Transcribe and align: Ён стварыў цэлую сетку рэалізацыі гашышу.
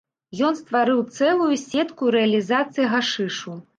Ён 0.47 0.55
стварыў 0.61 1.03
цэлую 1.17 1.53
сетку 1.65 2.03
рэалізацыі 2.17 2.91
гашышу. 2.95 3.53